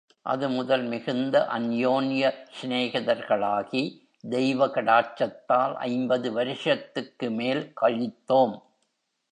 அது 0.25 0.49
முதல் 0.49 0.83
மிகுந்த 0.83 1.47
அன்யோன்ய 1.47 2.33
ஸ்நேகிதர்களாகி, 2.61 3.83
தெய்வ 4.29 4.67
கடாட்சத்தால் 4.67 5.73
ஐம்பது 5.73 6.31
வருஷத்துக்கு 6.31 7.29
மேல் 7.29 7.73
கழித்தோம். 7.81 8.55